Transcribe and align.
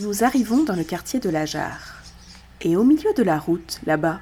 Nous 0.00 0.22
arrivons 0.22 0.62
dans 0.62 0.76
le 0.76 0.84
quartier 0.84 1.18
de 1.18 1.28
la 1.28 1.44
Jarre. 1.44 2.04
Et 2.60 2.76
au 2.76 2.84
milieu 2.84 3.12
de 3.14 3.22
la 3.24 3.36
route, 3.36 3.80
là-bas, 3.84 4.20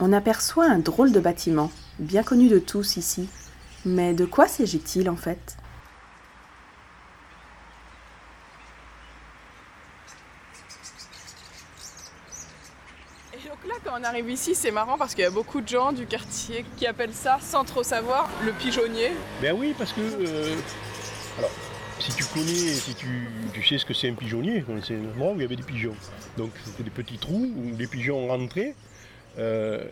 on 0.00 0.12
aperçoit 0.12 0.66
un 0.66 0.78
drôle 0.78 1.12
de 1.12 1.18
bâtiment, 1.18 1.70
bien 1.98 2.22
connu 2.22 2.48
de 2.48 2.58
tous 2.58 2.98
ici. 2.98 3.26
Mais 3.86 4.12
de 4.12 4.26
quoi 4.26 4.48
s'agit-il 4.48 5.08
en 5.08 5.16
fait? 5.16 5.56
Et 13.32 13.48
donc 13.48 13.58
là, 13.66 13.76
quand 13.82 13.98
on 13.98 14.04
arrive 14.04 14.28
ici, 14.28 14.54
c'est 14.54 14.70
marrant 14.70 14.98
parce 14.98 15.14
qu'il 15.14 15.24
y 15.24 15.26
a 15.26 15.30
beaucoup 15.30 15.62
de 15.62 15.68
gens 15.68 15.92
du 15.92 16.04
quartier 16.04 16.66
qui 16.76 16.86
appellent 16.86 17.14
ça, 17.14 17.38
sans 17.40 17.64
trop 17.64 17.82
savoir, 17.82 18.28
le 18.44 18.52
pigeonnier. 18.52 19.12
Ben 19.40 19.56
oui, 19.58 19.74
parce 19.78 19.94
que. 19.94 20.00
euh, 20.00 20.54
alors, 21.38 21.50
si 21.98 22.12
tu 22.14 22.24
connais, 22.24 22.46
si 22.74 22.94
tu, 22.94 23.28
tu 23.52 23.62
sais 23.62 23.78
ce 23.78 23.84
que 23.84 23.94
c'est 23.94 24.08
un 24.08 24.14
pigeonnier, 24.14 24.64
c'est 24.82 24.94
un 24.96 25.04
endroit 25.10 25.32
où 25.32 25.36
il 25.36 25.42
y 25.42 25.44
avait 25.44 25.56
des 25.56 25.62
pigeons. 25.62 25.94
Donc 26.36 26.50
c'était 26.64 26.84
des 26.84 26.90
petits 26.90 27.18
trous 27.18 27.52
où 27.56 27.76
les 27.76 27.86
pigeons 27.86 28.26
rentraient. 28.28 28.74
euh, 29.38 29.84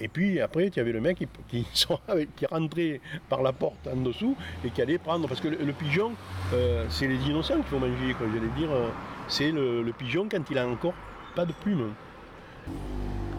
et 0.00 0.08
puis 0.08 0.40
après, 0.40 0.70
tu 0.70 0.80
avais 0.80 0.90
le 0.90 1.00
mec 1.00 1.18
qui, 1.18 1.28
qui, 1.48 1.64
qui 2.36 2.46
rentrait 2.46 3.00
par 3.28 3.42
la 3.42 3.52
porte 3.52 3.86
en 3.86 3.94
dessous 3.96 4.36
et 4.64 4.70
qui 4.70 4.82
allait 4.82 4.98
prendre. 4.98 5.28
Parce 5.28 5.40
que 5.40 5.46
le, 5.46 5.58
le 5.58 5.72
pigeon, 5.72 6.12
euh, 6.52 6.84
c'est 6.90 7.06
les 7.06 7.14
innocents 7.28 7.54
qu'il 7.54 7.64
faut 7.66 7.78
manger. 7.78 8.12
Quoi. 8.18 8.26
J'allais 8.34 8.52
dire, 8.58 8.72
euh, 8.72 8.88
c'est 9.28 9.52
le, 9.52 9.82
le 9.84 9.92
pigeon 9.92 10.26
quand 10.28 10.42
il 10.50 10.58
a 10.58 10.66
encore 10.66 10.94
pas 11.36 11.44
de 11.46 11.52
plumes. 11.52 11.94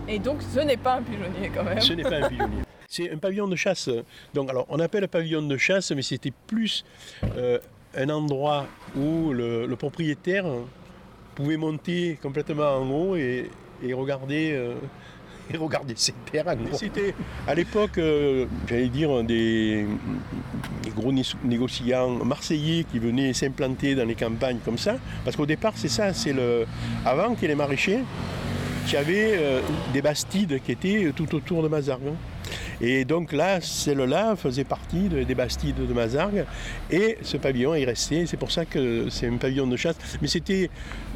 Et 0.08 0.18
donc, 0.18 0.42
ce 0.42 0.60
n'est 0.62 0.78
pas 0.78 0.96
un 0.96 1.02
pigeonnier 1.02 1.52
quand 1.54 1.64
même. 1.66 1.82
Ce 1.82 1.92
n'est 1.92 2.04
pas 2.04 2.24
un 2.26 2.30
pigeonnier. 2.30 2.62
C'est 2.88 3.12
un 3.12 3.18
pavillon 3.18 3.48
de 3.50 3.56
chasse. 3.58 3.90
Donc, 4.34 4.50
alors, 4.50 4.66
on 4.70 4.80
appelle 4.80 5.06
pavillon 5.10 5.42
de 5.42 5.58
chasse, 5.58 5.92
mais 5.92 6.04
c'était 6.04 6.32
plus 6.48 6.86
euh, 7.36 7.60
un 7.98 8.10
endroit 8.10 8.66
où 8.96 9.32
le, 9.34 9.66
le 9.66 9.76
propriétaire 9.76 10.46
pouvait 11.36 11.58
monter 11.58 12.18
complètement 12.22 12.78
en 12.78 12.90
haut 12.90 13.16
et, 13.16 13.50
et 13.84 13.94
regarder, 13.94 14.52
euh, 14.54 14.74
et 15.54 15.58
regarder 15.58 15.94
ses 15.98 16.14
terres. 16.32 16.48
en 16.48 16.56
gros. 16.56 16.78
C'était 16.78 17.14
à 17.48 17.54
l'époque, 17.56 17.98
euh, 17.98 18.46
j'allais 18.68 18.88
dire, 18.90 19.24
des, 19.24 19.86
des 20.84 20.90
gros 20.92 21.12
né- 21.12 21.22
négociants 21.44 22.10
marseillais 22.24 22.86
qui 22.86 23.00
venaient 23.00 23.34
s'implanter 23.34 23.96
dans 23.96 24.06
les 24.08 24.16
campagnes 24.16 24.60
comme 24.64 24.78
ça. 24.78 24.96
Parce 25.24 25.36
qu'au 25.36 25.46
départ, 25.46 25.74
c'est 25.76 25.90
ça. 25.90 26.14
C'est 26.14 26.34
le 26.34 26.66
avant 27.06 27.34
qu'il 27.34 27.44
y 27.44 27.46
ait 27.46 27.50
les 27.50 27.56
maraîchers, 27.56 28.00
il 28.88 28.94
y 28.94 28.98
avait 28.98 29.36
euh, 29.38 29.62
des 29.94 30.02
bastides 30.02 30.62
qui 30.64 30.72
étaient 30.72 31.12
tout 31.16 31.34
autour 31.36 31.64
de 31.64 31.68
Mazargues. 31.68 32.14
Et 32.82 33.06
donc 33.06 33.32
là, 33.32 33.62
celle-là 33.62 34.36
faisait 34.36 34.64
partie 34.64 35.08
de- 35.10 35.24
des 35.24 35.36
bastides 35.36 35.76
de 35.88 35.94
Mazargues. 35.94 36.46
Et 36.92 37.18
ce 37.22 37.38
pavillon 37.38 37.74
est 37.76 37.86
resté. 37.86 38.26
C'est 38.26 38.38
pour 38.38 38.52
ça 38.52 38.66
que 38.66 39.10
c'est 39.10 39.28
un 39.28 39.38
pavillon 39.38 39.68
de 39.68 39.78
chasse. 39.78 39.96
Mais 40.22 40.28
c'était 40.28 40.70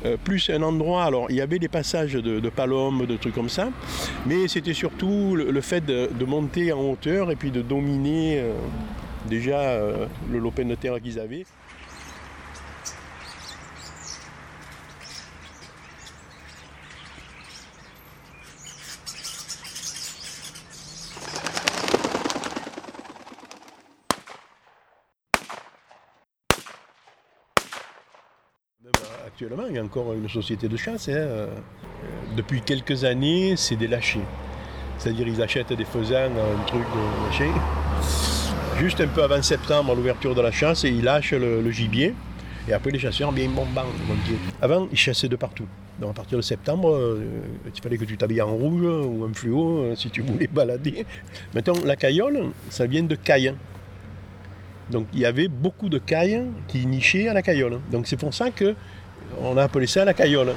euh, 0.06 0.18
plus 0.24 0.50
un 0.50 0.62
endroit. 0.62 1.04
Alors, 1.04 1.28
il 1.30 1.36
y 1.36 1.42
avait 1.42 1.60
des 1.60 1.68
passages 1.68 2.14
de, 2.14 2.40
de 2.40 2.50
de 3.06 3.18
trucs 3.18 3.34
comme 3.36 3.50
ça. 3.50 3.70
Mais 4.26 4.48
c'était 4.48 4.74
surtout 4.74 5.36
le, 5.36 5.62
fait 5.62 5.86
de, 5.86 6.10
de 6.18 6.26
monter 6.26 6.72
en 6.72 6.82
hauteur 6.82 7.32
et 7.32 7.36
puis 7.36 7.52
de 7.52 7.62
dominer 7.62 8.40
euh, 8.40 8.54
déjà 9.28 9.60
euh, 9.60 10.06
le 10.32 10.40
lopin 10.40 10.66
de 10.66 10.76
terre 10.76 11.00
qu'ils 11.02 11.20
avaient. 11.20 11.46
Même 28.84 28.94
euh, 28.96 29.29
actuellement, 29.42 29.68
il 29.70 29.76
y 29.78 29.80
a 29.80 29.84
encore 29.84 30.12
une 30.12 30.28
société 30.28 30.68
de 30.68 30.76
chasse. 30.76 31.08
hein, 31.08 31.14
euh, 31.14 31.48
Depuis 32.36 32.62
quelques 32.62 33.06
années, 33.06 33.54
c'est 33.56 33.78
des 33.78 33.88
lâchers. 33.88 34.26
C'est-à-dire 34.98 35.30
ils 35.30 35.42
achètent 35.42 35.72
des 35.72 35.86
faisans, 35.86 36.26
un 36.26 36.66
truc 36.66 36.82
de 36.82 37.26
lâcher. 37.26 37.50
Juste 38.80 39.00
un 39.00 39.08
peu 39.08 39.24
avant 39.24 39.42
septembre, 39.42 39.94
à 39.94 39.96
l'ouverture 39.96 40.36
de 40.36 40.42
la 40.42 40.52
chasse, 40.52 40.84
et 40.84 40.90
ils 40.90 41.06
lâchent 41.06 41.32
le, 41.32 41.72
gibier. 41.72 42.14
Et 42.68 42.74
après, 42.74 42.92
les 42.92 43.00
chasseurs, 43.00 43.32
bien 43.32 43.48
dit. 43.48 44.36
Avant, 44.62 44.90
ils 44.92 44.98
chassaient 44.98 45.30
de 45.30 45.38
partout. 45.38 45.68
Donc 46.02 46.12
à 46.12 46.14
partir 46.14 46.38
de 46.38 46.44
septembre, 46.44 46.94
euh, 46.94 47.24
il 47.74 47.82
fallait 47.82 47.98
que 47.98 48.04
tu 48.04 48.18
t'habilles 48.18 48.42
en 48.42 48.54
rouge 48.54 48.84
ou 48.84 49.26
en 49.26 49.34
fluo 49.34 49.80
euh, 49.80 49.96
si 49.96 50.10
tu 50.10 50.22
voulais 50.22 50.48
balader. 50.48 51.06
Maintenant, 51.54 51.76
la 51.86 51.96
caillole, 51.96 52.52
ça 52.70 52.88
vient 52.88 53.04
de 53.04 53.16
caille. 53.16 53.54
Donc 54.92 55.08
il 55.14 55.20
y 55.20 55.26
avait 55.26 55.48
beaucoup 55.48 55.88
de 55.88 55.98
cailles 55.98 56.44
qui 56.68 56.86
nichaient 56.86 57.28
à 57.28 57.34
la 57.34 57.42
caillole. 57.42 57.80
Donc 57.92 58.08
c'est 58.08 58.18
pour 58.18 58.34
ça 58.34 58.50
que 58.50 58.76
on 59.42 59.58
a 59.58 59.64
appelé 59.64 59.88
ça 59.88 60.06
la 60.06 60.14
caillole. 60.14 60.54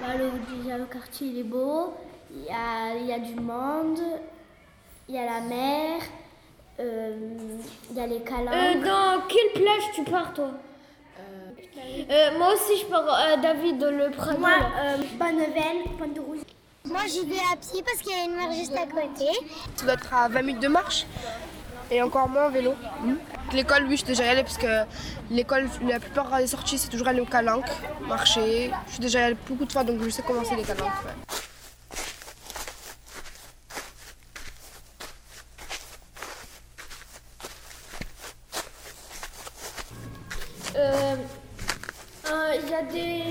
Bah, 0.00 0.16
le, 0.16 0.86
quartier 0.86 1.28
il 1.28 1.38
est 1.38 1.42
beau, 1.42 1.94
il 2.34 2.44
y 2.44 2.50
a, 2.50 2.96
il 2.96 3.06
y 3.06 3.12
a 3.12 3.18
du 3.18 3.34
monde, 3.34 4.00
il 5.08 5.14
y 5.14 5.18
a 5.18 5.24
la 5.24 5.40
mer, 5.42 6.00
euh, 6.80 7.14
il 7.90 7.96
y 7.96 8.00
a 8.00 8.06
les 8.06 8.20
câlins. 8.20 8.52
Euh, 8.52 8.74
dans 8.84 9.22
quelle 9.28 9.62
plage 9.62 9.82
tu 9.94 10.02
pars 10.04 10.32
toi? 10.34 10.50
Euh, 12.10 12.38
Moi 12.38 12.54
aussi 12.54 12.80
je 12.80 12.86
pars 12.86 13.08
à 13.08 13.36
David 13.36 13.82
le 13.82 14.10
Prado. 14.10 14.38
Moi, 14.38 14.50
euh, 14.82 14.96
Bonnevel, 15.18 15.84
Pointe 15.98 16.14
de 16.14 16.20
Rouge. 16.20 16.38
Moi, 16.84 17.00
j'y 17.08 17.24
vais 17.26 17.36
à 17.52 17.56
pied 17.56 17.82
parce 17.84 17.98
qu'il 17.98 18.10
y 18.16 18.20
a 18.20 18.24
une 18.24 18.34
mer 18.36 18.50
juste 18.52 18.72
à 18.74 18.86
côté. 18.86 19.30
Ça 19.76 19.84
doit 19.84 19.94
être 19.94 20.14
à 20.14 20.28
20 20.28 20.42
minutes 20.42 20.62
de 20.62 20.68
marche 20.68 21.06
et 21.90 22.00
encore 22.02 22.28
moins 22.28 22.46
en 22.46 22.50
vélo. 22.50 22.74
L'école, 23.52 23.84
oui, 23.84 23.92
je 23.92 23.96
suis 23.96 24.06
déjà 24.06 24.30
allée 24.30 24.42
parce 24.42 24.56
que 24.56 24.84
l'école, 25.30 25.68
la 25.86 26.00
plupart 26.00 26.36
des 26.38 26.46
sorties, 26.46 26.78
c'est 26.78 26.88
toujours 26.88 27.08
aller 27.08 27.20
au 27.20 27.26
Calanque, 27.26 27.66
marcher. 28.08 28.70
Je 28.86 28.92
suis 28.92 29.00
déjà 29.00 29.26
allée 29.26 29.36
beaucoup 29.48 29.64
de 29.66 29.72
fois 29.72 29.84
donc 29.84 30.00
je 30.02 30.08
sais 30.10 30.22
comment 30.26 30.42
c'est 30.44 30.56
les 30.56 30.62
Calanques. 30.62 30.88
ouais. 31.04 31.39
Il 42.62 42.70
y 42.70 42.74
a 42.74 42.82
des. 42.82 43.22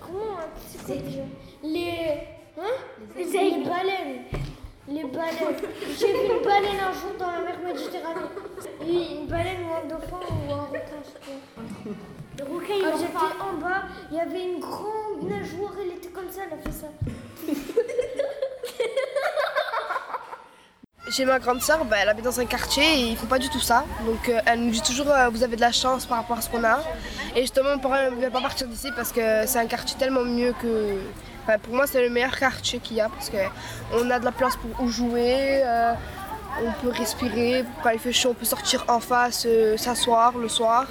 Comment 0.00 0.38
c'est 0.66 0.84
quoi 0.84 0.94
déjà 0.94 1.22
Les. 1.62 2.20
Hein 2.58 2.62
Les, 3.16 3.24
baleines. 3.24 4.22
Les 4.88 5.04
baleines. 5.04 5.60
J'ai 5.98 6.06
vu 6.06 6.18
une 6.36 6.44
baleine 6.44 6.80
un 6.80 6.92
jour 6.92 7.12
dans 7.18 7.30
la 7.30 7.40
mer 7.40 7.58
Méditerranée. 7.64 8.28
Une 8.80 9.26
baleine 9.26 9.58
ou 9.68 9.74
un 9.74 9.88
dauphin 9.88 10.20
ou 10.30 10.52
un 10.52 10.64
requin, 10.64 11.02
je. 11.04 11.90
Le 12.38 12.44
requin, 12.54 12.74
il 12.76 12.84
Ah, 12.84 12.96
J'étais 12.98 13.16
en 13.16 13.60
bas, 13.60 13.82
il 14.10 14.16
y 14.16 14.20
avait 14.20 14.44
une 14.44 14.60
grande 14.60 15.28
nageoire, 15.28 15.72
elle 15.80 15.96
était 15.96 16.08
comme 16.08 16.30
ça, 16.30 16.42
elle 16.46 16.58
a 16.58 16.62
fait 16.62 16.72
ça. 16.72 16.86
Chez 21.16 21.24
ma 21.24 21.38
grande 21.38 21.62
sœur, 21.62 21.82
bah, 21.86 21.96
elle 22.02 22.10
habite 22.10 22.26
dans 22.26 22.40
un 22.40 22.44
quartier 22.44 22.84
et 22.84 23.00
ils 23.12 23.16
font 23.16 23.24
pas 23.24 23.38
du 23.38 23.48
tout 23.48 23.58
ça. 23.60 23.86
Donc 24.04 24.28
euh, 24.28 24.38
elle 24.44 24.60
nous 24.60 24.70
dit 24.70 24.82
toujours 24.82 25.10
euh, 25.10 25.30
vous 25.30 25.42
avez 25.42 25.56
de 25.56 25.62
la 25.62 25.72
chance 25.72 26.04
par 26.04 26.18
rapport 26.18 26.36
à 26.36 26.42
ce 26.42 26.50
qu'on 26.50 26.62
a. 26.62 26.80
Et 27.34 27.40
justement, 27.40 27.78
parent 27.78 28.10
ne 28.10 28.22
veut 28.22 28.28
pas 28.28 28.42
partir 28.42 28.66
d'ici 28.66 28.90
parce 28.94 29.12
que 29.12 29.46
c'est 29.46 29.58
un 29.58 29.64
quartier 29.64 29.96
tellement 29.98 30.24
mieux 30.24 30.52
que. 30.60 30.98
enfin, 31.44 31.58
pour 31.58 31.72
moi, 31.74 31.86
c'est 31.86 32.02
le 32.02 32.10
meilleur 32.10 32.36
quartier 32.38 32.80
qu'il 32.80 32.98
y 32.98 33.00
a 33.00 33.08
parce 33.08 33.30
qu'on 33.30 34.10
a 34.10 34.18
de 34.18 34.24
la 34.26 34.30
place 34.32 34.56
pour 34.56 34.78
où 34.84 34.88
jouer, 34.90 35.62
euh, 35.64 35.94
on 36.62 36.72
peut 36.82 36.90
respirer. 36.90 37.64
Quand 37.82 37.90
il 37.90 37.98
fait 37.98 38.12
chaud, 38.12 38.32
on 38.32 38.34
peut 38.34 38.44
sortir 38.44 38.84
en 38.88 39.00
face, 39.00 39.46
s'asseoir 39.78 40.36
le 40.36 40.50
soir, 40.50 40.86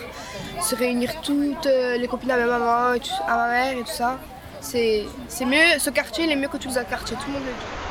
se 0.60 0.74
réunir 0.74 1.22
toutes 1.22 1.66
les 1.66 2.08
copines 2.08 2.32
à 2.32 2.38
ma 2.38 2.48
maman, 2.48 2.94
et 2.94 3.00
tout- 3.00 3.12
à 3.28 3.36
ma 3.38 3.48
mère 3.50 3.78
et 3.78 3.84
tout 3.84 3.92
ça. 3.92 4.18
C'est 4.60 5.06
mieux, 5.46 5.78
ce 5.78 5.92
quartier, 5.92 6.24
il 6.24 6.32
est 6.32 6.36
mieux 6.36 6.48
que 6.48 6.58
tous 6.58 6.70
les 6.70 6.78
autres 6.80 6.90
quartiers, 6.90 7.16
tout 7.16 7.28
le 7.28 7.34
monde 7.34 7.44
le 7.44 7.52
dit. 7.52 7.85